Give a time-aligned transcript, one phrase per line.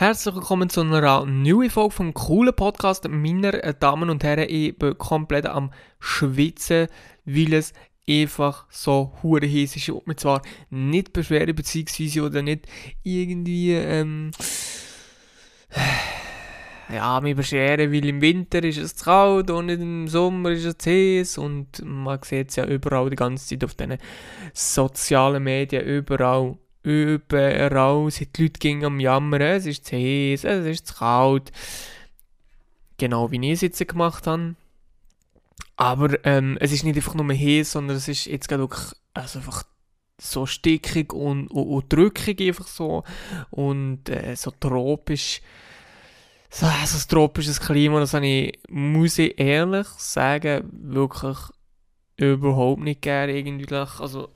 [0.00, 3.06] Herzlich willkommen zu einer neuen Folge vom coolen Podcast.
[3.06, 6.86] Meine Damen und Herren, ich bin komplett am Schwitzen,
[7.26, 7.74] weil es
[8.08, 9.88] einfach so hure heiß ist.
[9.88, 10.40] Ich will mich zwar
[10.70, 12.66] nicht beschweren, beziehungsweise oder nicht
[13.02, 14.30] irgendwie, ähm,
[16.90, 20.78] ja, mich beschweren, weil im Winter ist es zu kalt und im Sommer ist es
[20.78, 23.98] zu heiß und man sieht es ja überall die ganze Zeit auf den
[24.54, 30.66] sozialen Medien, überall überall sind die Leute gingen am Jammern, es ist zu heiß, es
[30.66, 31.52] ist zu kalt.
[32.98, 34.56] Genau wie ich es jetzt gemacht habe.
[35.76, 39.38] Aber ähm, es ist nicht einfach nur heiß, sondern es ist jetzt gerade wirklich also
[39.38, 39.64] einfach
[40.20, 43.04] so stickig und, und, und drückig einfach so
[43.50, 45.40] und äh, so tropisch.
[46.52, 51.38] So, so ein tropisches Klima, das habe ich, muss ich ehrlich sagen, wirklich
[52.20, 53.74] überhaupt nicht gerne irgendwie.
[53.74, 54.28] Also,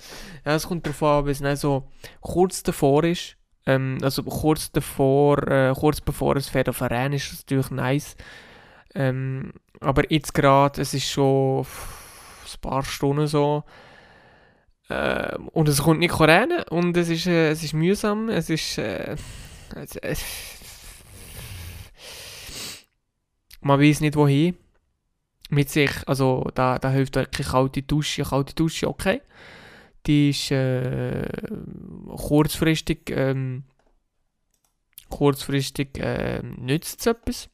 [0.45, 3.37] ja, es kommt darauf an, wenn es so kurz davor ist.
[3.67, 8.17] Ähm, also kurz davor, äh, kurz bevor es fährt auf Rennen ist das natürlich nice.
[8.95, 13.65] Ähm, aber jetzt gerade, es ist schon ein paar Stunden so.
[14.89, 18.79] Äh, und es kommt nicht rennen und es ist, äh, es ist mühsam, es ist...
[18.79, 19.17] Äh,
[19.75, 20.15] es, äh,
[23.63, 24.57] man weiß nicht wohin
[25.55, 29.21] mit sich, also da, da hilft wirklich kalte Dusche, kalte Dusche, okay.
[30.07, 31.27] Die ist äh,
[32.09, 33.65] kurzfristig, ähm,
[35.09, 37.49] kurzfristig äh, nützt es etwas.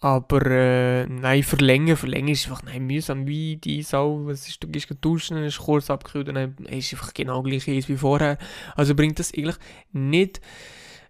[0.00, 4.26] Aber äh, nein, verlängern, verlängern ist einfach nein, mühsam wie die Sau.
[4.26, 8.36] Was ist, du gehst duschen, ist kurz abgekühlt, dann ist einfach genau gleich wie vorher.
[8.74, 9.56] Also bringt das eigentlich
[9.92, 10.42] nicht,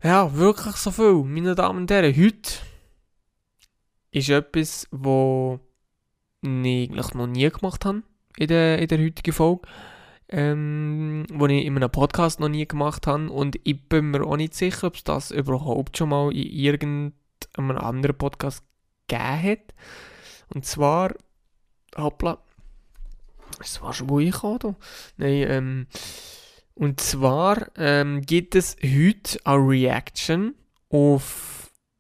[0.02, 2.14] ja, wirklich so viel, meine Damen und Herren.
[2.16, 2.52] Heute
[4.16, 5.60] ist etwas, was
[6.42, 8.02] ich eigentlich noch nie gemacht habe
[8.38, 9.68] in der, in der heutigen Folge.
[10.28, 13.30] Ähm, was ich in einem Podcast noch nie gemacht habe.
[13.30, 17.12] Und ich bin mir auch nicht sicher, ob es das überhaupt schon mal in irgendeinem
[17.76, 18.64] anderen Podcast
[19.06, 19.74] gegeben hat.
[20.52, 21.14] Und zwar,
[21.96, 22.38] hoppla,
[23.58, 24.76] das war schon wo ich kam,
[25.16, 25.86] Nein, ähm,
[26.74, 30.54] und zwar ähm, gibt es heute eine Reaction
[30.88, 31.55] auf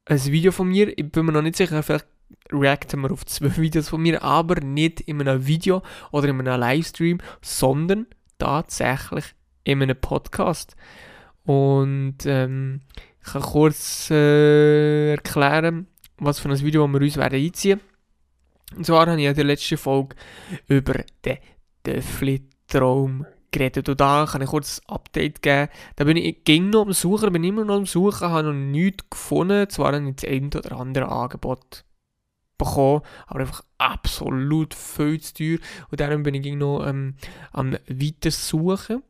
[0.06, 0.96] ein Video von mir.
[0.96, 2.06] Ich bin mir noch nicht sicher, vielleicht
[2.50, 6.60] reacten wir auf zwei Videos von mir, aber nicht in einem Video oder in einem
[6.60, 8.06] Livestream, sondern
[8.38, 9.24] tatsächlich
[9.64, 10.76] in einem Podcast.
[11.44, 12.80] Und ähm,
[13.20, 17.80] ich kann kurz äh, erklären, was für ein Video wir uns werden einziehen
[18.76, 20.16] Und zwar habe ich in der letzten Folge
[20.68, 21.38] über den
[21.84, 23.88] Töffli-Traum geredet.
[23.88, 25.68] Und da kann ich kurz ein Update geben.
[25.96, 29.04] Da bin ich ging noch am Suchen, bin immer noch am Suchen, habe noch nichts
[29.10, 29.68] gefunden.
[29.68, 31.84] Zwar habe ich das ein oder andere Angebot
[32.58, 35.58] bekommen, aber einfach absolut viel zu teuer.
[35.90, 37.14] Und darum bin ich noch ähm,
[37.52, 39.02] am Weitersuchen.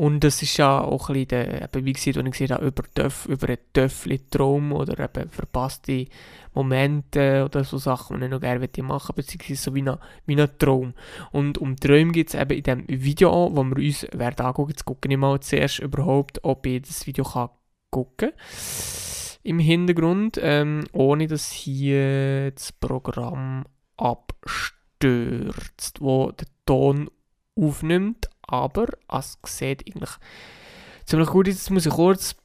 [0.00, 2.84] Und das ist ja auch ein bisschen, der, eben, wie gesagt, wenn ich habe, über,
[2.94, 6.06] Töff, über einen Töffel-Traum oder eben verpasste
[6.54, 10.40] Momente oder so Sachen, die ich noch gerne machen möchte, beziehungsweise so wie ein, wie
[10.40, 10.94] ein Traum.
[11.32, 14.70] Und um Träume geht es eben in diesem Video an, wo wir uns werden angucken.
[14.70, 17.50] Jetzt gucke ich mal zuerst überhaupt, ob ich das Video kann
[17.90, 18.38] gucken kann.
[19.42, 23.66] Im Hintergrund, ähm, ohne dass hier das Programm
[23.98, 27.10] abstürzt, wo der Ton
[27.54, 30.10] aufnimmt aber es sieht eigentlich
[31.04, 31.54] ziemlich gut aus.
[31.54, 32.36] Jetzt muss ich kurz,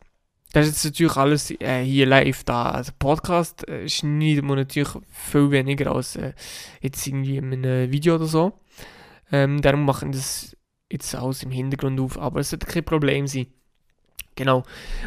[0.53, 2.71] das ist jetzt natürlich alles äh, hier live da.
[2.71, 6.33] Also Podcast äh, schneidet man natürlich viel weniger als äh,
[6.81, 8.53] jetzt irgendwie in einem Video oder so.
[9.31, 10.55] Ähm, darum machen das
[10.91, 13.47] jetzt alles im Hintergrund auf, aber es sollte kein Problem sein.
[14.35, 14.63] Genau.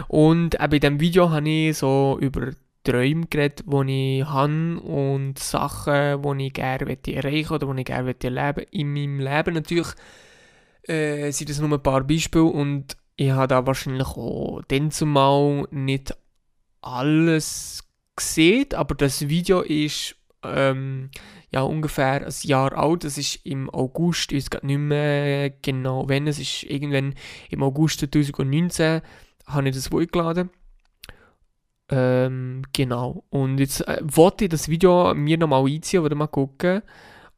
[0.08, 2.50] Und auch bei diesem Video habe ich so über
[2.84, 8.14] Träume geredet, die ich habe und Sachen, die ich gerne erreichen oder die ich gerne
[8.22, 9.54] erleben in meinem Leben.
[9.54, 9.88] Natürlich
[10.82, 15.66] äh, sind das nur ein paar Beispiele und ich habe da wahrscheinlich auch dann zumal
[15.70, 16.16] nicht
[16.80, 17.84] alles
[18.16, 21.10] gesehen, aber das Video ist ähm,
[21.50, 23.04] ja ungefähr ein Jahr alt.
[23.04, 27.14] Es ist im August, ich weiß gar nicht mehr genau wann, es ist irgendwann
[27.50, 29.00] im August 2019
[29.46, 30.50] habe ich das hochgeladen.
[31.90, 33.24] Ähm, genau.
[33.30, 36.82] Und jetzt äh, wollte ich das Video mir nochmal einziehen oder mal gucken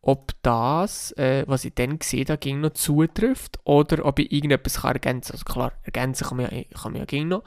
[0.02, 4.80] ob das, äh, was ich dann gesehen habe, ging noch zutrifft oder ob ich irgendetwas
[4.80, 5.40] kann ergänzen kann.
[5.40, 7.44] Also klar, ergänzen kann man ja, kann man ja ging noch.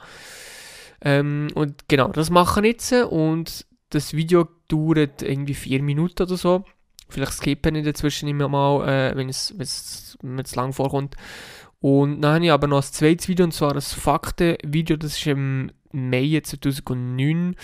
[1.00, 6.36] Ähm, und genau, das mache ich jetzt und das Video dauert irgendwie vier Minuten oder
[6.36, 6.64] so.
[7.08, 9.54] Vielleicht skippen ich dazwischen immer mal, äh, wenn es,
[10.22, 11.16] mir zu lang vorkommt.
[11.80, 15.26] Und dann habe ich aber noch ein zweites Video, und zwar das Fakten-Video, das ist
[15.26, 17.56] im Mai 2009,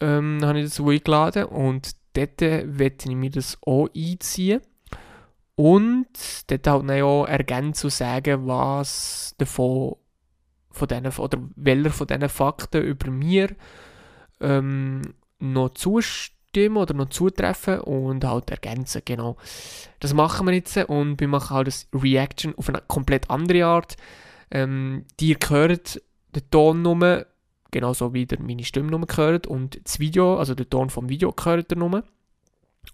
[0.00, 4.60] ähm, habe ich das hochgeladen und dort werde ich mir das auch einziehen.
[5.54, 6.06] Und
[6.46, 9.96] dort halt auch ergänzen und sagen, was davon
[10.70, 13.48] von diesen, oder welcher von diesen Fakten über mir
[14.40, 15.02] ähm,
[15.40, 19.36] noch zustimmen oder noch zutreffen und halt ergänzen, genau.
[20.00, 23.96] Das machen wir jetzt und wir machen halt das Reaction auf eine komplett andere Art.
[24.50, 26.00] Ähm, die hört
[26.34, 27.26] den Ton nur,
[27.70, 31.76] genauso wie meine Stimme gehört und das Video, also der Ton vom Video gehört ihr
[31.76, 32.04] nur.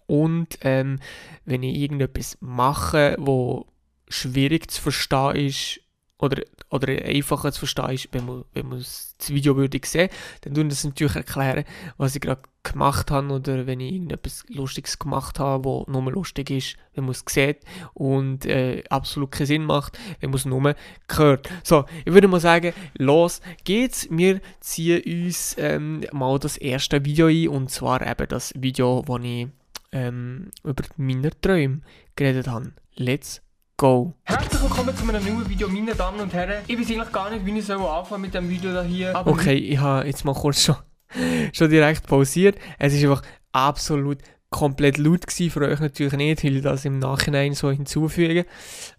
[0.06, 0.98] Und ähm,
[1.44, 3.66] wenn ich irgendetwas mache, wo
[4.08, 5.80] schwierig zu verstehen ist,
[6.18, 10.08] oder, oder einfacher zu verstehen ist, wenn man, wenn man das Video würde sehen
[10.42, 11.64] dann tun das natürlich erklären,
[11.96, 16.50] was ich gerade gemacht habe oder wenn ich irgendetwas Lustiges gemacht habe, wo nur lustig
[16.50, 17.58] ist, wenn man es sieht
[17.92, 20.74] und äh, absolut keinen Sinn macht, wenn man es nur
[21.12, 21.50] hört.
[21.62, 24.08] So, ich würde mal sagen, los geht's.
[24.10, 29.18] Wir ziehen uns ähm, mal das erste Video ein und zwar eben das Video, wo
[29.18, 29.48] ich
[29.92, 31.80] ähm, über meine Träume
[32.16, 32.72] geredet habe.
[32.96, 33.43] Let's
[33.76, 34.14] go!
[34.24, 36.62] Herzlich willkommen zu einem neuen Video, meine Damen und Herren.
[36.68, 39.16] Ich weiß eigentlich gar nicht, wie ich anfangen mit dem Video hier.
[39.16, 40.76] Aber okay, ich habe jetzt mal kurz schon,
[41.52, 42.56] schon direkt pausiert.
[42.78, 43.22] Es ist einfach
[43.52, 44.18] absolut
[44.50, 48.46] komplett laut gewesen, für euch natürlich nicht, weil ich das im Nachhinein so hinzufüge.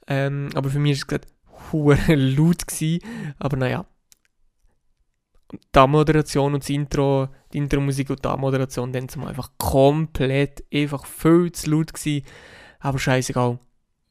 [0.07, 1.28] Ähm, aber für mich ist es gerade
[1.71, 3.00] hure laut gewesen.
[3.39, 3.86] Aber naja.
[5.74, 11.06] Die Moderation und das Intro, die Intro-Musik und die Moderation, dann sind einfach komplett, einfach
[11.06, 12.25] viel zu laut gewesen.
[12.80, 13.60] Aber scheißegal.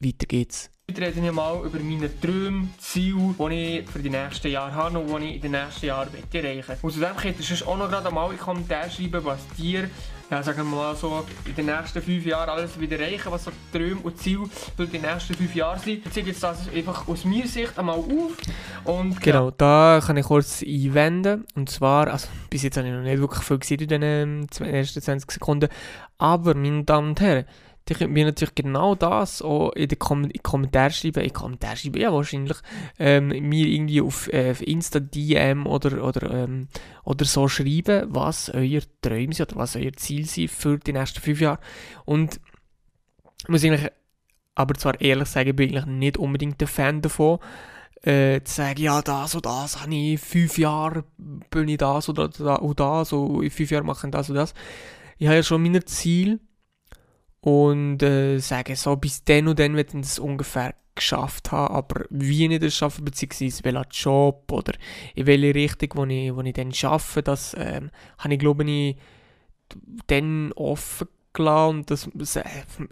[0.04, 0.70] Weiter geht's.
[0.90, 4.98] Heute reden wir mal über meine Träume, Ziele, die ich für die nächsten Jahre habe
[4.98, 6.86] und die ich in den nächsten Jahren erreichen möchte.
[6.86, 9.88] Und zudem könnt ihr auch noch gerade mal in die Kommentare schreiben, was dir,
[10.30, 13.50] ja, sagen wir mal so, in den nächsten fünf Jahren alles wieder erreichen, was so
[13.72, 14.44] Träume und Ziele
[14.76, 16.04] für die nächsten fünf Jahre sind.
[16.04, 18.36] Ich ziehe jetzt das einfach aus meiner Sicht einmal auf.
[18.84, 19.54] Und, genau, ja.
[19.56, 21.46] da kann ich kurz einwenden.
[21.54, 24.46] Und zwar, also bis jetzt habe ich noch nicht wirklich viel gesehen in den ähm,
[24.60, 25.70] ersten 20 Sekunden,
[26.18, 27.46] aber meine Damen und Herren,
[27.86, 31.20] dann könnt mir natürlich genau das auch in den Kom Kommentaren schreiben.
[31.20, 32.56] In den Kommentaren schreiben, ja wahrscheinlich.
[32.98, 36.68] Ähm, mir irgendwie auf, äh, Insta DM oder, oder, ähm,
[37.04, 41.20] oder so schreiben, was euer Träume sind oder was euer Ziel sind für die nächsten
[41.20, 41.58] fünf Jahre.
[42.06, 42.40] Und
[43.42, 43.90] ich muss eigentlich
[44.54, 47.38] aber zwar ehrlich sagen, bin ich eigentlich nicht unbedingt ein Fan davon,
[48.02, 51.04] äh, zu sagen, ja, das und das habe ich, in fünf Jahre
[51.50, 54.36] bin ich das oder das und das, und in fünf Jahren mache ich das und
[54.36, 54.54] das.
[55.18, 56.38] Ich habe ja schon meine Ziele
[57.44, 62.46] und äh, sagen, so bis dann und dann wird das ungefähr geschafft haben, aber wie
[62.46, 64.72] ich das schaffe, beziehungsweise welcher Job oder
[65.14, 68.96] in welche Richtung, wo ich, wo ich dann schaffe, das ähm, habe ich glaube ich
[70.06, 71.76] dann offen gelassen.
[71.80, 72.44] Und das, äh,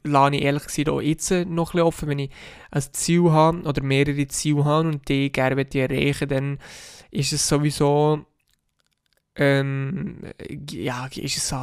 [0.02, 2.30] lasse ich ehrlich gesagt auch jetzt noch ein offen, wenn ich
[2.70, 6.58] ein Ziel habe oder mehrere Ziele habe und die gerne erreichen dann
[7.10, 8.26] ist es sowieso
[9.34, 10.18] ähm,
[10.70, 11.56] ja, ist es so,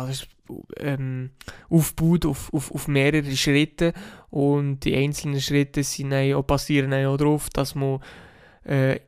[0.78, 1.32] ähm,
[1.70, 3.94] aufgebaut auf, auf, auf mehrere Schritte
[4.30, 8.00] und die einzelnen Schritte sind auch, basieren auch darauf, dass man
[8.64, 9.00] äh,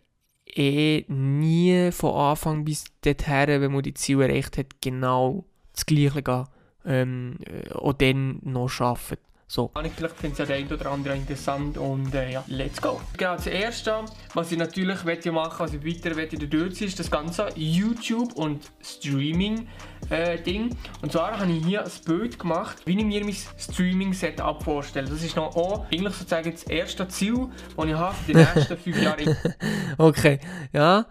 [0.46, 6.22] eh nie von Anfang bis dorthin, wenn man die Ziele erreicht hat, genau das Gleiche
[6.22, 6.46] gehen,
[6.86, 9.31] ähm, äh, auch dann noch arbeiten.
[9.52, 9.70] So.
[9.74, 13.02] Vielleicht findet ja der eine oder andere interessant und äh, ja, let's go.
[13.18, 17.12] Genau, das erste, was ich natürlich möchte machen, was ich weiter möchte durchziehen, ist das
[17.12, 19.68] ganze YouTube und Streaming
[20.10, 20.74] äh, Ding.
[21.02, 25.10] Und zwar habe ich hier ein Bild gemacht, wie ich mir mein Streaming-Setup vorstelle.
[25.10, 28.78] Das ist noch auch eigentlich sozusagen das erste Ziel, das ich habe für die nächsten
[28.78, 29.38] fünf Jahre.
[29.98, 30.40] okay,
[30.72, 31.06] ja.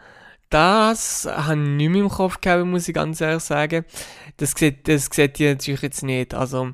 [0.49, 3.85] Das habe ich nicht mehr im Kopf gehabt, muss ich ganz ehrlich sagen.
[4.39, 6.33] Das sieht, das sieht ihr natürlich jetzt nicht.
[6.33, 6.73] Also,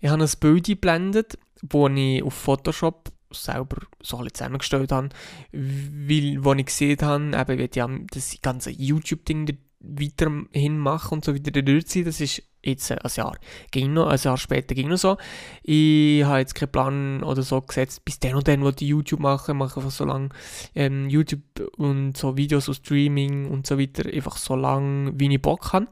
[0.00, 5.08] ich habe ein Bild eingeblendet, das ich auf Photoshop selber so alle zusammengestellt habe,
[5.52, 11.34] weil, wo ich gesehen habe, eben, wie die das ganze YouTube-Ding weiterhin machen und so
[11.34, 13.36] wieder durchziehen, das ist jetzt ein Jahr.
[13.70, 15.16] Ging noch, ein Jahr später ging noch so.
[15.62, 19.20] Ich habe jetzt keinen Plan oder so gesetzt, bis dann und dann, wo die YouTube
[19.20, 20.30] machen, mache einfach so lange
[20.74, 21.40] ähm, YouTube
[21.76, 25.86] und so Videos und Streaming und so weiter, einfach so lange, wie ich Bock habe.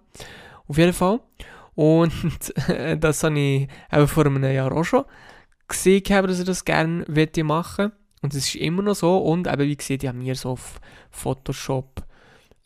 [0.66, 1.20] Auf jeden Fall.
[1.74, 2.12] Und
[3.00, 5.04] das habe ich eben vor einem Jahr auch schon
[5.68, 7.04] gesehen, dass ich das gerne
[7.42, 9.18] machen Und es ist immer noch so.
[9.18, 12.04] Und eben, wie gesagt, ich habe mir so auf Photoshop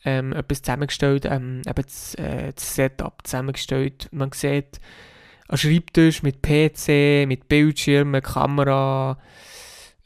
[0.05, 4.07] ähm, etwas zusammengestellt, ähm, eben das, äh, das, Setup zusammengestellt.
[4.11, 4.79] Man sieht
[5.47, 9.17] einen Schreibtisch mit PC, mit Bildschirmen, Kamera,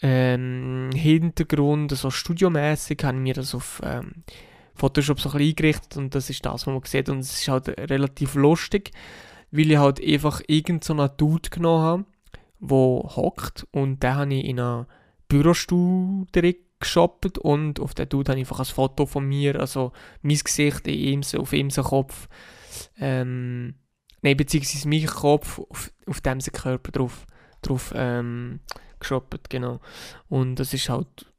[0.01, 4.23] ähm, Hintergrund, so studiomäßig, habe ich mir das auf ähm,
[4.75, 7.09] Photoshop so ein bisschen eingerichtet und das ist das, was man sieht.
[7.09, 8.91] Und es ist halt relativ lustig,
[9.51, 12.05] weil ich halt einfach irgendeinen so Dude genommen habe,
[12.59, 13.67] der hockt.
[13.71, 14.87] Und den habe ich in einer
[15.27, 17.37] Bürostuhl direkt geshoppt.
[17.37, 20.93] Und auf den Dude habe ich einfach ein Foto von mir, also mein Gesicht in
[20.93, 22.27] ihm, auf ihm Kopf,
[22.97, 23.75] ähm,
[24.21, 27.27] nein, beziehungsweise mein Kopf, auf, auf dem sein Körper drauf,
[27.61, 28.59] drauf ähm,
[28.99, 29.79] geshoppt, genau.
[30.29, 31.32] Und das ist halt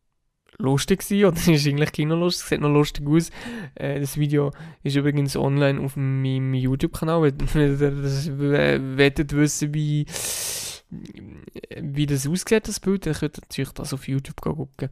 [0.59, 3.31] lustig gewesen, oder ist eigentlich kinolustig, sieht noch lustig aus.
[3.75, 8.29] Äh, das Video ist übrigens online auf meinem YouTube-Kanal, wenn ihr das
[9.33, 10.07] wissen, wie,
[11.81, 14.91] wie das aussieht, das Bild, dann könnt ihr natürlich das auf YouTube gucken.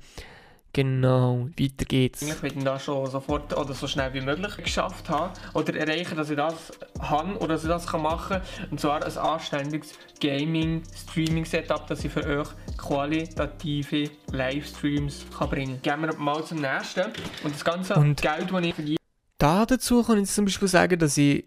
[0.74, 2.22] Genau, weiter geht's.
[2.22, 6.30] Ich will das schon sofort oder so schnell wie möglich geschafft haben oder erreichen, dass
[6.30, 8.42] ich das habe oder dass ich das machen kann.
[8.70, 12.48] Und zwar ein anständiges Gaming-Streaming-Setup, das ich für euch
[12.78, 16.00] qualitative Livestreams kann bringen kann.
[16.00, 17.04] Gehen wir mal zum nächsten.
[17.44, 18.96] Und das ganze Und Geld, das ich verdiene.
[19.36, 21.44] Da dazu kann ich zum Beispiel sagen, dass ich,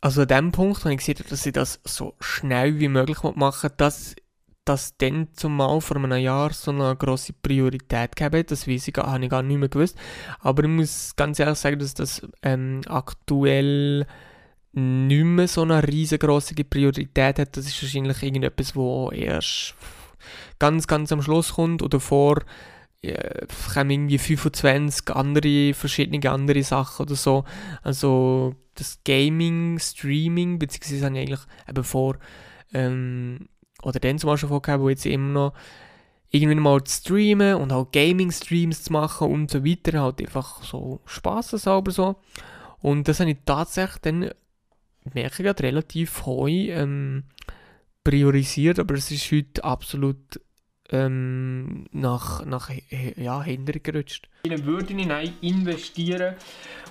[0.00, 3.70] also an dem Punkt, wenn ich gesehen dass ich das so schnell wie möglich machen
[3.70, 4.14] will, dass
[4.70, 9.24] das dann zumal vor einem Jahr so eine grosse Priorität gegeben Das weiß ich, habe
[9.24, 9.98] ich gar nicht mehr gewusst.
[10.40, 14.06] Aber ich muss ganz ehrlich sagen, dass das ähm, aktuell
[14.72, 17.56] nicht mehr so eine riesengroße Priorität hat.
[17.56, 19.74] Das ist wahrscheinlich irgendetwas, wo erst
[20.58, 22.42] ganz, ganz am Schluss kommt oder vor
[23.02, 27.44] äh, kommen irgendwie 25 andere, verschiedene andere Sachen oder so.
[27.82, 32.16] Also das Gaming, Streaming, beziehungsweise habe ich eigentlich eben vor,
[32.72, 33.48] ähm,
[33.82, 35.52] oder dann zum Beispiel vorgehabt, wo jetzt immer noch
[36.30, 41.00] irgendwie mal zu streamen und auch Gaming-Streams zu machen und so weiter, halt einfach so
[41.06, 42.16] Spaß sauber so.
[42.80, 44.30] Und das habe ich tatsächlich dann,
[45.12, 47.24] merke ich relativ heu ähm,
[48.04, 50.40] priorisiert, aber es ist heute absolut
[50.90, 52.70] ähm, nach, nach
[53.16, 54.28] ja, hinten gerutscht.
[54.42, 56.34] In würde ich investieren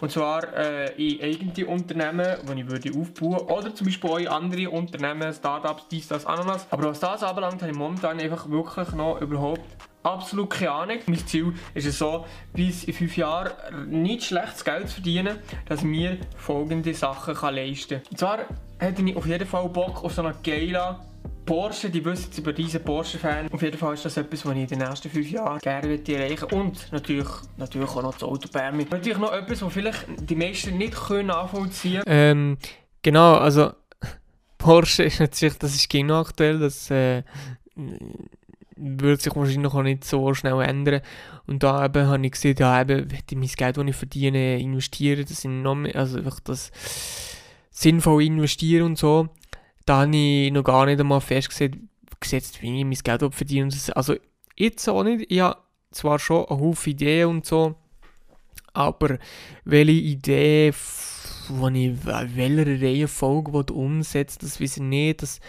[0.02, 4.28] und zwar äh, in eigene Unternehmen, die ich würde aufbauen oder zum Beispiel auch in
[4.28, 6.68] andere Unternehmen, Startups, dies, das, Ananas.
[6.70, 9.62] Aber was das anbelangt, habe ich momentan einfach wirklich noch überhaupt
[10.04, 11.00] absolut keine Ahnung.
[11.08, 13.52] Mein Ziel ist es so, bis in fünf Jahren
[13.90, 18.12] nicht schlechtes Geld zu verdienen, dass ich mir folgende Sachen kann leisten kann.
[18.12, 18.40] Und zwar
[18.78, 21.00] hätte ich auf jeden Fall Bock auf so eine geile
[21.50, 23.52] Porsche, die wissen über diesen Porsche-Fan.
[23.52, 26.44] Auf jeden Fall ist das etwas, was ich in den nächsten fünf Jahren gerne erreichen
[26.52, 27.28] Und natürlich,
[27.58, 28.92] natürlich auch noch das Autopermit.
[28.92, 32.06] Natürlich noch etwas, was vielleicht die meisten nicht können nachvollziehen können.
[32.06, 32.58] Ähm,
[33.02, 33.72] genau, also
[34.60, 37.24] Porsche ist natürlich, das ist genau aktuell, das äh,
[38.76, 41.02] wird sich wahrscheinlich auch nicht so schnell ändern.
[41.48, 45.26] Und da eben habe ich gesehen, ja eben, ich mein Geld, das ich verdiene, investieren,
[45.28, 46.70] das sind noch mehr, also einfach das
[47.72, 49.30] sinnvoll investieren und so
[49.90, 53.70] da habe ich noch gar nicht einmal festgesetzt, wie ich mein Geld verdiene.
[53.96, 54.16] Also
[54.56, 55.26] jetzt auch nicht.
[55.32, 55.58] Ich habe
[55.90, 57.74] zwar schon eine Haufen Ideen und so,
[58.72, 59.18] aber
[59.66, 60.76] welche Idee, ich
[61.50, 65.24] in welcher Reihenfolge umsetzen das weiß ich nicht.
[65.24, 65.40] Das,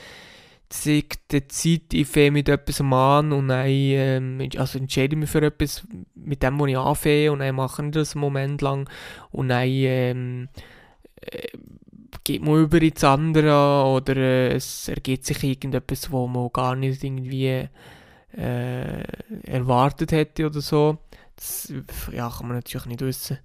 [0.87, 5.43] ist die Zeit, ich fange mit etwas an und dann ähm, also entscheide mich für
[5.43, 8.89] etwas mit dem, was ich anfange und dann mache ich das einen Moment lang
[9.33, 10.49] und dann ähm,
[11.21, 11.49] äh,
[12.25, 17.03] geht man über ins andere oder äh, es ergibt sich irgendetwas, wo man gar nicht
[17.05, 17.69] irgendwie
[18.37, 19.03] äh,
[19.45, 20.99] erwartet hätte oder so.
[21.37, 21.73] Das
[22.13, 23.39] ja, kann man natürlich nicht wissen.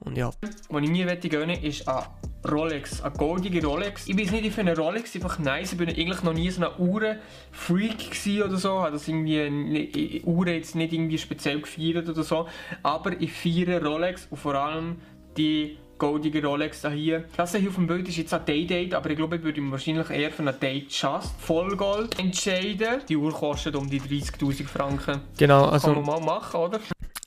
[0.00, 0.30] Und ja.
[0.68, 2.04] Was ich mir gönnen ist ein
[2.48, 4.06] Rolex, eine goldige Rolex.
[4.06, 5.72] Ich weiß nicht, ich finde Rolex einfach nice.
[5.72, 8.80] Ich bin eigentlich noch nie so ein Uhrenfreak oder so.
[8.80, 12.46] Habe das irgendwie Uhren jetzt nicht irgendwie speziell gefeiert oder so.
[12.82, 15.00] Aber ich feiere Rolex und vor allem
[15.36, 17.24] die goldige Rolex da hier.
[17.36, 19.70] Das hier auf dem Bild ist jetzt ein Day-Date, aber ich glaube, ich würde mich
[19.70, 23.00] wahrscheinlich eher für einen Date Just Vollgold entscheiden.
[23.08, 25.20] Die Uhr kostet um die 30'000 Franken.
[25.36, 25.92] Genau, also...
[25.92, 26.80] Kann man mal machen, oder?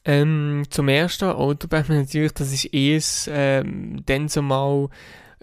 [0.03, 4.89] Ähm, zum ersten Autobahn natürlich, das ist erst ähm, dann zumal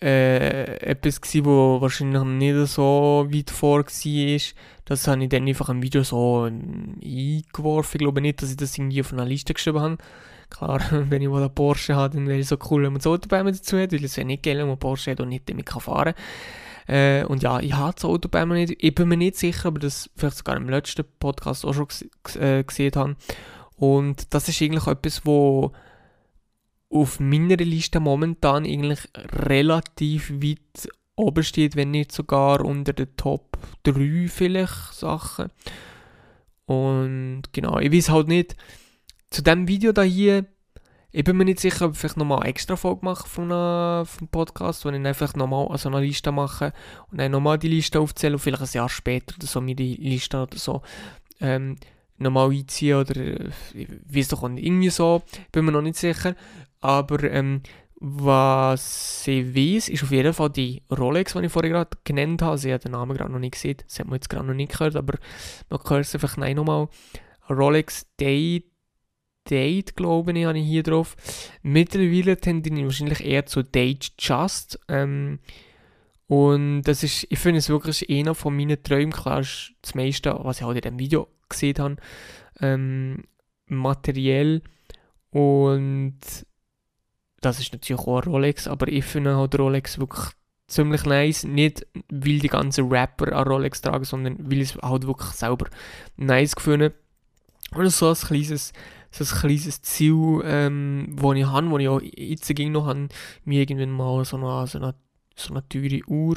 [0.00, 4.40] äh, etwas gewesen, wo wahrscheinlich nicht so weit vor war.
[4.88, 7.96] Das habe ich dann einfach im Video so ähm, eingeworfen.
[7.96, 9.98] Ich glaube nicht, dass ich das irgendwie auf einer Liste geschrieben habe.
[10.48, 10.80] Klar,
[11.10, 13.44] wenn ich mal einen Porsche habe, dann wäre es so cool, wenn man das Autobahn
[13.44, 16.14] dazu hat, weil es wäre nicht geil, wenn man Porsche hat und nicht damit fahren
[16.86, 16.96] kann.
[16.96, 20.08] Äh, und ja, ich habe das Autobahn nicht, ich bin mir nicht sicher, aber das
[20.16, 21.88] vielleicht sogar im letzten Podcast auch schon
[22.40, 23.16] äh, gesehen habe.
[23.76, 25.72] Und das ist eigentlich etwas, wo
[26.88, 33.58] auf meiner Liste momentan eigentlich relativ weit oben steht, wenn nicht sogar unter den Top
[33.84, 35.50] 3 vielleicht Sachen.
[36.66, 38.56] Und genau, ich weiß halt nicht,
[39.30, 40.46] zu diesem Video da hier,
[41.10, 44.04] ich bin mir nicht sicher, ob ich vielleicht nochmal eine extra Folge mache von einem,
[44.04, 46.72] vom Podcast, wo ich einfach nochmal so eine Liste mache
[47.10, 49.96] und dann nochmal die Liste aufzähle und vielleicht ein Jahr später oder so mir die
[49.96, 50.82] Liste oder so
[51.40, 51.76] ähm,
[52.18, 53.14] nochmal einziehen oder
[53.74, 56.34] ich weiß doch nicht, irgendwie so, bin mir noch nicht sicher,
[56.80, 57.62] aber ähm,
[58.00, 62.58] was ich weiß, ist auf jeden Fall die Rolex, die ich vorher gerade genannt habe.
[62.58, 64.72] Sie hat den Namen gerade noch nicht gesehen, das hat man jetzt gerade noch nicht
[64.72, 65.18] gehört, aber
[65.68, 66.88] man hört es einfach nochmal.
[67.50, 68.64] Rolex Day
[69.50, 71.16] Date, glaube ich, habe ich hier drauf.
[71.62, 74.78] Mittlerweile tendiere ich wahrscheinlich eher zu Date Just.
[74.88, 75.38] Ähm,
[76.26, 79.12] und das ist, ich finde es wirklich einer von meinen Träumen.
[79.12, 81.96] Klar ist das meiste, was ich halt in diesem Video gesehen habe.
[82.60, 83.24] Ähm,
[83.66, 84.62] materiell
[85.30, 86.20] und
[87.40, 90.32] das ist natürlich auch ein Rolex, aber ich finde halt Rolex wirklich
[90.66, 91.44] ziemlich nice.
[91.44, 95.66] Nicht, weil die ganzen Rapper an Rolex tragen, sondern weil ich es halt wirklich selber
[96.16, 96.92] nice gefunden
[97.74, 98.72] Und so ein kleines,
[99.10, 103.08] so ein kleines Ziel, ähm, das ich habe, das ich auch jetzt ging noch habe,
[103.44, 104.94] mir irgendwann mal so eine, so eine,
[105.36, 106.36] so eine teure Uhr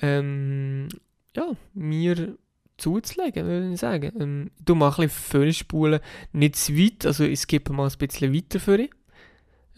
[0.00, 0.88] ähm,
[1.36, 2.36] ja, mir
[2.76, 4.12] zuzulegen, würde ich sagen.
[4.20, 6.00] Ähm, ich mal ein bisschen vorspulen,
[6.32, 8.90] nicht zu weit, also ich skippe mal ein bisschen weiter für dich.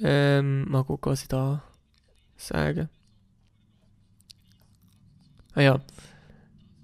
[0.03, 1.63] Ähm, mal gucken, was ich da
[2.37, 2.89] sage.
[5.55, 5.81] Ah ja.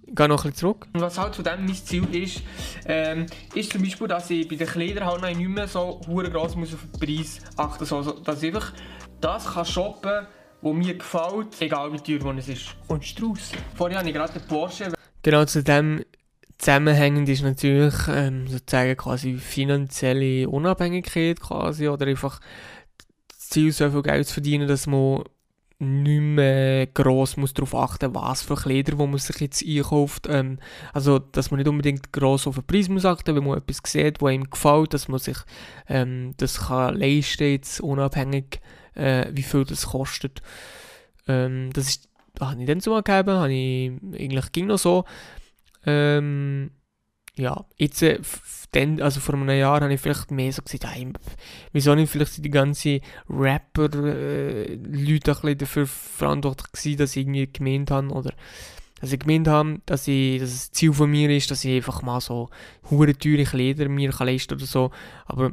[0.06, 0.88] Ich gehe noch ein bisschen zurück.
[0.92, 2.42] Und was halt zu dem mein Ziel ist,
[2.84, 6.74] ähm, ist zum Beispiel, dass ich bei den Kleidern halt nicht mehr so groß muss
[6.74, 7.92] auf den Preis achten muss.
[7.92, 8.72] Also, dass ich einfach
[9.20, 10.26] das kann shoppen kann,
[10.62, 12.76] was mir gefällt, egal wie teuer es ist.
[12.88, 13.52] Und Strauss.
[13.74, 14.92] Vorher habe ich gerade den Porsche.
[15.22, 16.04] Genau zu dem
[16.58, 22.40] zusammenhängend ist natürlich ähm, sozusagen quasi finanzielle Unabhängigkeit quasi oder einfach
[23.50, 25.24] Ziel, so viel Geld zu verdienen, dass man
[25.80, 30.26] nicht mehr gross muss darauf achten was für Kleider wo man sich jetzt einkauft.
[30.28, 30.58] Ähm,
[30.92, 34.20] also, dass man nicht unbedingt gross auf den Preis muss achten wenn man etwas sieht,
[34.20, 35.38] was einem gefällt, dass man sich
[35.88, 38.60] ähm, das kann leisten jetzt unabhängig,
[38.94, 40.42] äh, wie viel das kostet.
[41.26, 45.04] Ähm, das ist, habe ich dann so gegeben, habe ich eigentlich ging noch so.
[45.86, 46.72] Ähm,
[47.40, 48.20] ja, jetzt, äh,
[48.72, 51.12] dann, also vor einem Jahr habe ich vielleicht mehr so gesagt, hey,
[51.72, 54.78] wieso nicht vielleicht die ganzen Rapper-Leute
[55.48, 58.32] äh, dafür verantwortlich gewesen, dass ich irgendwie gemeint habe, oder
[59.00, 62.02] dass ich gemeint habe, dass, ich, dass das Ziel von mir ist, dass ich einfach
[62.02, 62.50] mal so
[62.90, 64.90] hure teure Kleider mir kann leisten oder so,
[65.26, 65.52] aber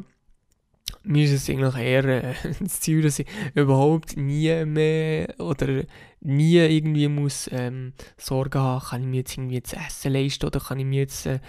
[1.03, 5.83] mir ist es eigentlich eher äh, das Ziel, dass ich überhaupt nie mehr oder
[6.21, 10.59] nie irgendwie muss ähm, Sorgen haben, kann ich mir jetzt irgendwie zu essen leisten oder
[10.59, 11.39] kann ich mir jetzt äh,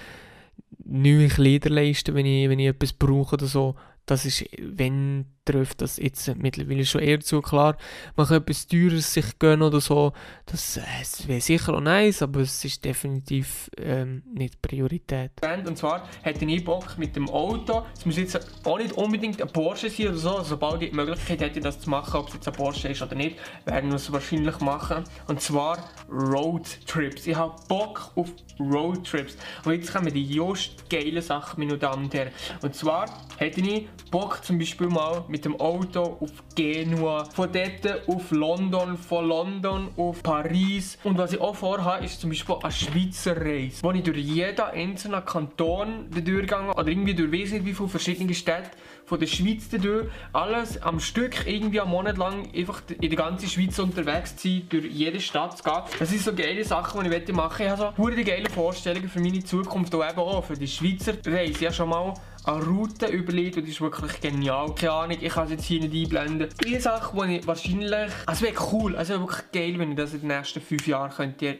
[0.85, 3.75] neue Kleider leisten, wenn ich, wenn ich etwas brauche oder so.
[4.07, 7.41] Das ist, wenn trifft das jetzt mittlerweile schon eher zu.
[7.41, 7.77] Klar,
[8.17, 10.13] man kann etwas Teures sich gönnen oder so,
[10.47, 15.33] das, das wäre sicher auch nice, aber es ist definitiv ähm, nicht Priorität.
[15.67, 19.49] Und zwar hätte ich Bock mit dem Auto, es muss jetzt auch nicht unbedingt ein
[19.49, 22.35] Porsche sein oder so, also sobald ich die Möglichkeit hätte, das zu machen, ob es
[22.35, 25.05] jetzt ein Porsche ist oder nicht, werden wir es wahrscheinlich machen.
[25.27, 25.79] Und zwar
[26.11, 27.27] Roadtrips.
[27.27, 29.37] Ich habe Bock auf Roadtrips.
[29.65, 32.33] Und jetzt kommen die just geile Sachen, meine Damen und Herren.
[32.63, 38.09] Und zwar hätte ich Bock zum Beispiel mal mit dem Auto auf Genua, von dort
[38.09, 40.99] auf London, von London auf Paris.
[41.05, 44.61] Und was ich auch vorhabe, ist zum Beispiel eine Schweizer Reise, wo ich durch jeden
[44.61, 48.71] einzelnen Kanton durchgegangen oder irgendwie durch weiß nicht wie viele verschiedene Städte
[49.09, 53.49] von der Schweiz durch, alles am Stück irgendwie einen Monat lang einfach in der ganzen
[53.49, 55.83] Schweiz unterwegs zu sein, durch jede Stadt zu gehen.
[55.99, 57.65] Das sind so geile Sachen, die ich machen möchte.
[57.65, 61.53] Ich habe so geile Vorstellungen für meine Zukunft und eben auch für die Schweizer Reise.
[61.53, 62.15] Ich habe schon mal
[62.49, 64.75] eine Route überlegt und ist wirklich genial.
[64.75, 66.49] Keine Ahnung, ich kann es jetzt hier nicht einblenden.
[66.65, 68.13] Eine Sache, die ich wahrscheinlich...
[68.27, 71.59] Also wäre cool, also wirklich geil, wenn ich das in den nächsten fünf Jahren könnte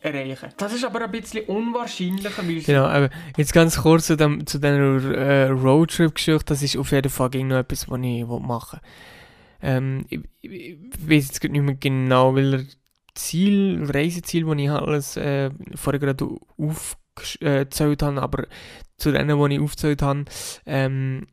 [0.00, 0.50] erreichen.
[0.56, 2.42] Das ist aber ein bisschen unwahrscheinlicher.
[2.66, 7.10] Genau, aber jetzt ganz kurz zu, dem, zu dieser äh, Roadtrip-Geschichte, das ist auf jeden
[7.10, 8.90] Fall noch etwas, was ich machen will.
[9.62, 12.64] Ähm, ich, ich, weiß jetzt nicht mehr genau, welcher
[13.14, 16.28] Ziel, Reiseziel, das ich alles äh, vorher gerade
[17.16, 18.46] aufgezählt habe, aber
[18.96, 20.24] zu denen, die ich aufgezählt habe,
[20.66, 21.26] ähm,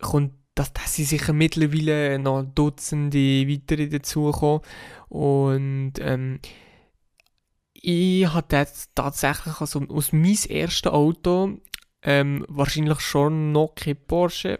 [0.00, 4.60] kommt dass, dass sie sicher mittlerweile noch Dutzende weitere dazukommen.
[5.08, 6.40] Und ähm,
[7.74, 11.58] ich hatte jetzt tatsächlich also aus meinem ersten Auto
[12.02, 14.58] ähm, wahrscheinlich schon noch kein Porsche,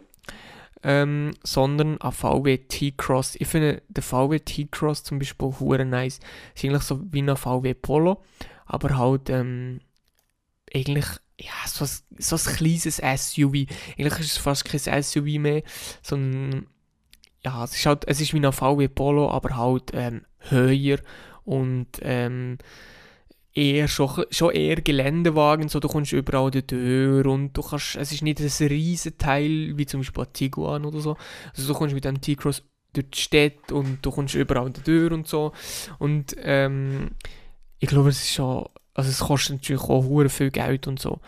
[0.83, 3.35] ähm, sondern ein VW T-Cross.
[3.35, 6.19] Ich finde den VW T-Cross zum Beispiel hure nice.
[6.55, 8.23] Ist eigentlich so wie ein VW Polo,
[8.65, 9.81] aber halt ähm,
[10.73, 11.05] eigentlich
[11.39, 13.65] ja, so, ein, so ein kleines SUV.
[13.97, 15.63] Eigentlich ist es fast kein SUV mehr,
[16.01, 16.67] sondern
[17.43, 20.99] ja, es ist halt, es ist wie ein VW Polo, aber halt ähm, höher
[21.45, 22.57] und ähm,
[23.53, 28.11] eher schon, schon eher Geländewagen, so du kommst überall die Tür und du kannst, es
[28.11, 31.17] ist nicht ein riesen Teil wie zum Beispiel Tiguan oder so,
[31.55, 35.11] also du kommst mit dem T-Cross durch die Stadt und du kommst überall die Tür
[35.11, 35.51] und so.
[35.99, 37.11] Und ähm,
[37.79, 41.19] ich glaube es ist schon, also es kostet natürlich auch hure viel Geld und so.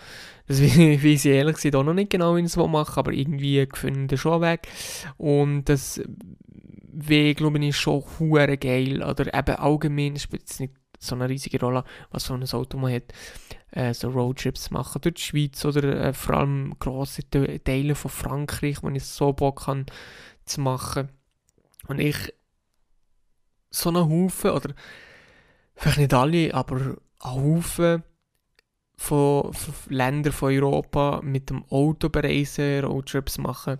[0.47, 3.67] Das weiß ich ehrlich gesagt auch noch nicht genau, wie ich es mache, aber irgendwie
[3.73, 4.67] finde ich schon weg
[5.17, 6.01] und das
[6.93, 11.27] wäre, glaube ich, schon hure geil oder eben allgemein, es spielt jetzt nicht so eine
[11.27, 13.13] riesige Rolle, was so ein Auto man hat,
[13.71, 18.83] äh, so Roadtrips machen durch die Schweiz oder äh, vor allem grosse Teile von Frankreich,
[18.83, 19.85] wenn ich so Bock habe
[20.45, 21.09] zu machen.
[21.87, 22.33] Und ich
[23.71, 24.73] so einen Haufen, oder
[25.75, 28.03] vielleicht nicht alle, aber Haufen
[28.97, 33.79] von, von Ländern von Europa mit dem Auto bereisen, Roadtrips machen,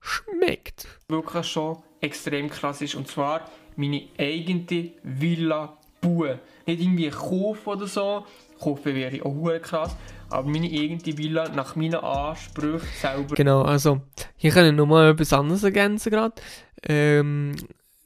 [0.00, 0.86] schmeckt.
[1.08, 2.94] Wirklich schon extrem krass ist.
[2.94, 6.38] Und zwar meine eigene Villa bauen.
[6.66, 8.24] Nicht irgendwie kaufen oder so.
[8.58, 9.96] Kaufen wäre auch krass.
[10.28, 13.34] Aber meine eigene Villa nach meinen Ansprüchen selber.
[13.34, 14.00] Genau, also
[14.36, 16.40] hier kann ich nochmal etwas anderes ergänzen gerade.
[16.82, 17.56] Ähm,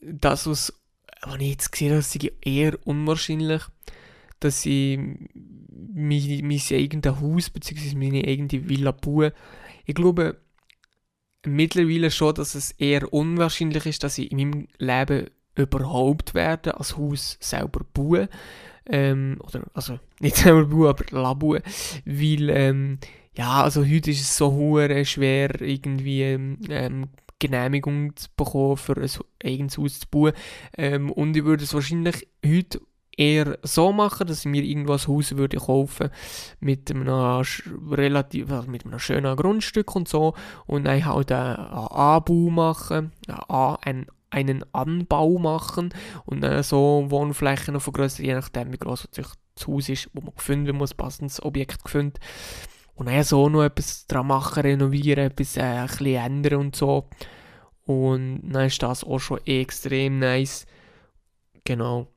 [0.00, 0.72] das, was,
[1.22, 3.62] was ich jetzt gesehen habe, ist eher unwahrscheinlich,
[4.44, 7.94] dass ich mein, mein eigenes Haus bzw.
[7.96, 9.32] meine eigene Villa baue.
[9.86, 10.40] Ich glaube
[11.46, 16.96] mittlerweile schon, dass es eher unwahrscheinlich ist, dass ich in meinem Leben überhaupt werde als
[16.96, 18.28] Haus selber bauen.
[18.86, 21.62] Ähm, oder, also nicht selber bauen, aber labauen.
[22.04, 22.98] Weil, ähm,
[23.36, 29.10] ja, also heute ist es so hure schwer, irgendwie ähm, Genehmigung zu bekommen, für ein
[29.44, 30.32] eigenes Haus zu bauen.
[30.76, 32.80] Ähm, und ich würde es wahrscheinlich heute
[33.16, 36.10] eher so machen, dass ich mir irgendwas Haus würde kaufen
[36.60, 37.08] mit einem
[37.90, 40.34] relativ also mit einem schönen Grundstück und so
[40.66, 43.12] und dann halt einen Anbau machen,
[43.48, 49.66] einen, einen Anbau machen und dann so Wohnflächen noch vergrößern, je nachdem wie groß das
[49.66, 52.18] Haus ist, wo man man ein passendes Objekt findet.
[52.96, 57.08] Und dann so noch etwas dran machen, renovieren, etwas äh, ein bisschen ändern und so.
[57.86, 60.66] Und dann ist das auch schon extrem nice.
[61.64, 62.13] Genau.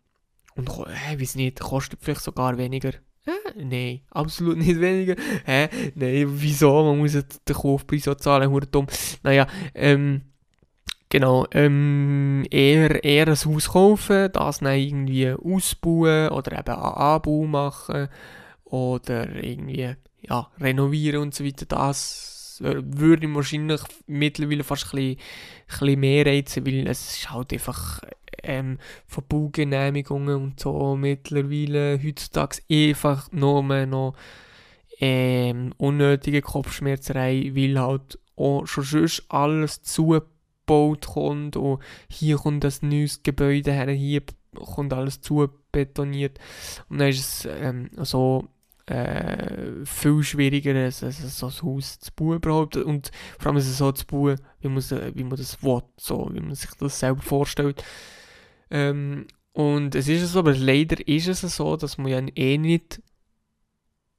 [0.58, 2.90] Und äh, weiß nicht, kostet vielleicht sogar weniger.
[3.26, 5.16] Äh, nein, absolut nicht weniger.
[5.46, 5.70] Hä?
[5.96, 6.84] Nein, wieso?
[6.84, 8.88] Man muss den Kaufpreis so zahlen, dumm.
[9.24, 10.22] Naja, ähm,
[11.10, 17.46] genau, ähm, eher, eher ein Haus kaufen, das dann irgendwie ausbauen oder eben einen Anbau
[17.46, 18.08] machen
[18.64, 21.66] oder irgendwie, ja, renovieren und so weiter.
[21.66, 27.32] Das würde ich wahrscheinlich mittlerweile fast ein bisschen, ein bisschen mehr reizen, weil es ist
[27.32, 28.02] halt einfach
[28.44, 34.16] ähm, von Baugenehmigungen und so mittlerweile heutzutage einfach nur noch
[35.00, 42.82] ähm, unnötige Kopfschmerzerei, weil halt auch schon sonst alles zugebaut kommt und hier kommt das
[42.82, 44.24] neues Gebäude her, hier
[44.56, 46.40] kommt alles zubetoniert.
[46.90, 48.48] Und dann ist es ähm, so
[48.88, 53.92] äh, viel schwieriger, so ein Haus zu bauen überhaupt und vor allem ist es so
[53.92, 57.84] zu bauen, wie man, wie man das will, so, wie man sich das selber vorstellt.
[58.72, 63.02] Ähm, und es ist so, aber leider ist es so, dass man ja eh nicht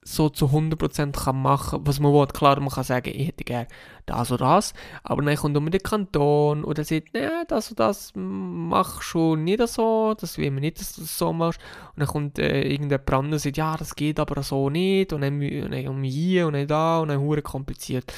[0.03, 2.27] so zu 100% kann machen was man will.
[2.29, 3.69] Klar, man kann sagen, ich hätte gerne
[4.07, 7.81] das oder das, aber dann kommt immer der Kanton und er sagt, nee, das und
[7.81, 11.61] das mach schon nicht so, das will man nicht, dass du das so machst.
[11.95, 15.21] Und dann kommt äh, irgendein Brand und sagt, ja, das geht aber so nicht und
[15.21, 18.13] dann, und dann hier und dann da und dann hure kompliziert.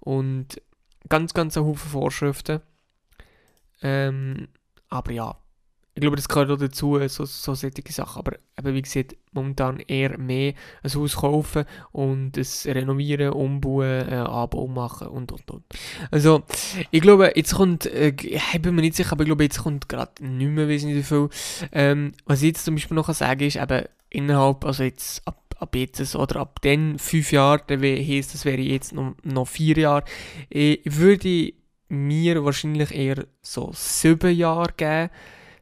[0.00, 0.60] Und
[1.08, 2.60] ganz, ganz ein Haufen Vorschriften.
[3.82, 4.48] Ähm,
[4.88, 5.36] aber ja,
[5.98, 8.20] ich glaube, das gehört auch dazu, so, so solche Sachen.
[8.20, 14.14] Aber eben, wie gesagt, momentan eher mehr ein Haus kaufen und es renovieren, umbauen, äh,
[14.14, 15.64] Anbau machen und und und.
[16.12, 16.44] Also,
[16.92, 19.88] ich glaube, jetzt kommt, äh, ich bin mir nicht sicher, aber ich glaube, jetzt kommt
[19.88, 21.30] gerade nicht mehr wesentlich viel.
[21.72, 25.74] Ähm, was ich jetzt zum Beispiel noch sagen ist, eben innerhalb, also jetzt ab ab
[25.74, 30.04] jetzt oder ab den fünf Jahren, dann heisst das wäre jetzt noch, noch vier Jahre,
[30.48, 31.54] ich würde
[31.88, 35.10] mir wahrscheinlich eher so sieben Jahre geben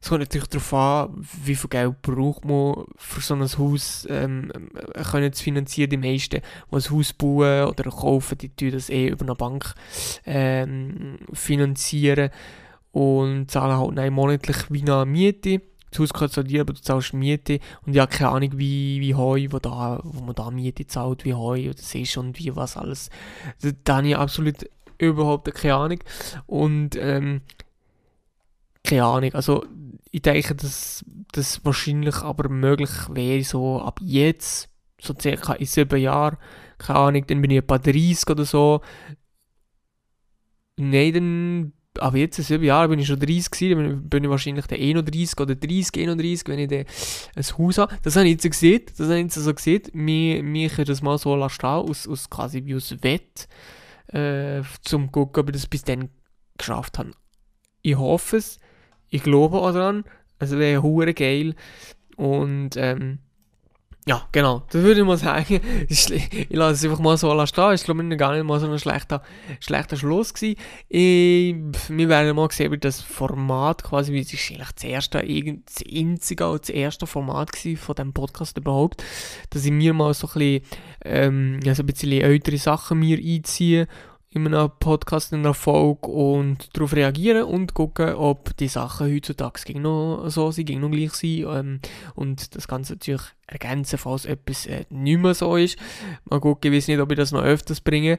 [0.07, 4.53] es kommt natürlich darauf an, wie viel Geld braucht man für so ein Haus ähm,
[5.11, 5.91] können zu finanzieren.
[5.91, 9.75] Die meisten, die ein Haus bauen oder kaufen, die tun das eh über eine Bank
[10.25, 12.31] ähm, finanzieren
[12.93, 15.61] und zahlen halt nein, monatlich wie eine Miete.
[15.91, 19.15] Das Haus kann dir, aber du zahlst Miete und ich habe keine Ahnung, wie, wie
[19.17, 22.77] heu, wo, da, wo man da Miete zahlt, wie heu oder ist und wie was
[22.77, 23.11] alles.
[23.83, 25.99] Da habe ich absolut überhaupt keine Ahnung.
[26.47, 27.41] Und ähm,
[28.87, 29.65] keine Ahnung, also
[30.11, 34.71] ich denke, dass das wahrscheinlich aber möglich wäre, so ab jetzt,
[35.01, 36.39] so circa in sieben Jahren,
[36.79, 38.81] keine Ahnung, dann bin ich etwa 30 oder so.
[40.79, 44.31] Nein, dann, aber jetzt in sieben Jahren bin ich schon 30 gewesen, dann bin ich
[44.31, 46.85] wahrscheinlich der 31 oder 30, 31, wenn ich dann
[47.35, 47.99] ein Haus habe.
[48.03, 49.83] Das habe ich jetzt gesehen, das habe ich jetzt so gesehen.
[49.93, 53.49] Mir, mir kann das mal so lassen, aus, aus quasi wie aus Wett,
[54.09, 56.11] äh, zum gucken, ob ich das bis dann
[56.57, 57.11] geschafft habe.
[57.83, 58.59] Ich hoffe es,
[59.17, 60.05] ich glaube auch daran.
[60.39, 61.55] Also wäre hure geil.
[62.17, 63.19] Und ähm,
[64.09, 64.63] ja, genau.
[64.71, 65.61] Das würde ich mal sagen.
[65.89, 67.75] Ich lasse es einfach mal so stehen.
[67.75, 69.23] Ich glaube, gar nicht mal so ein schlechter,
[69.59, 70.57] schlechter Schluss gewesen.
[70.89, 71.57] Ich,
[71.89, 75.85] wir werden mal sehen, wie das Format quasi, wie es ist eigentlich das erste, das
[75.93, 79.03] einzige und das erste Format von diesem Podcast überhaupt,
[79.51, 80.63] dass ich mir mal so ein bisschen,
[81.05, 83.89] ähm, also ein bisschen ältere Sachen mir einziehe
[84.37, 89.81] in einem Podcast, in einer Folge und darauf reagieren und gucken, ob die Sachen heutzutage
[89.81, 91.81] noch so sind, noch gleich sind ähm,
[92.15, 95.79] und das Ganze natürlich ergänzen, falls etwas äh, nicht mehr so ist.
[96.25, 98.19] Mal gucken, ich weiß nicht, ob ich das noch öfters bringe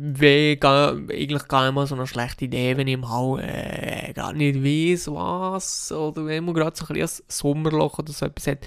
[0.00, 4.32] wäre eigentlich gar nicht mal so eine schlechte Idee, wenn ich im Hall äh, gar
[4.32, 8.58] nicht weiß, was, oder wenn man gerade so ein, ein Sommerloch oder so etwas hat.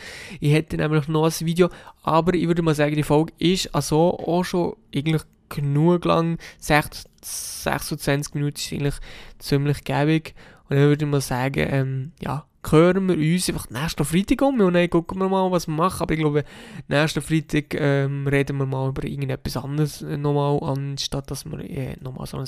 [0.41, 1.69] Ich hätte nämlich noch ein Video,
[2.03, 5.21] aber ich würde mal sagen, die Folge ist also auch schon eigentlich
[5.53, 8.95] genug lang, 26 Minuten ist eigentlich
[9.39, 10.33] ziemlich gäbig
[10.69, 14.59] und dann würde ich mal sagen, ähm, ja, hören wir uns einfach nächsten Freitag um
[14.61, 16.03] und dann gucken wir mal, was wir machen.
[16.03, 16.43] Aber ich glaube,
[16.87, 21.95] nächsten Freitag ähm, reden wir mal über irgendetwas anderes äh, nochmal, anstatt dass wir äh,
[22.01, 22.45] nochmal so ein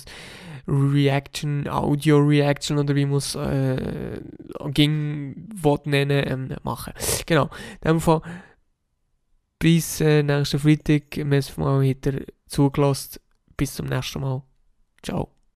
[0.68, 4.22] Reaction, Audio-Reaction oder wie man es äh,
[4.74, 5.50] ging,
[5.86, 6.94] nennen, ähm, machen.
[7.26, 7.50] Genau,
[7.82, 8.22] in dem Fall
[9.60, 11.16] bis äh, nächsten Freitag.
[11.16, 11.26] Wir
[11.58, 12.20] mal wieder
[12.54, 13.20] zugelassen.
[13.58, 14.44] Bis zum nächsten Mal.
[15.02, 15.33] Ciao.